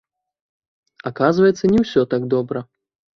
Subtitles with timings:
[1.09, 2.65] Аказваецца, не ўсё так добра.